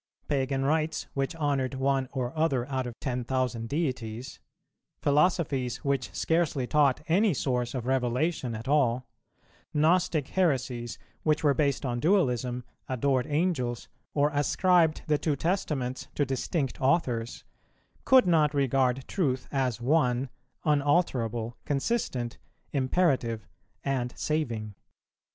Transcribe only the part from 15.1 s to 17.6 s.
two Testaments to distinct authors,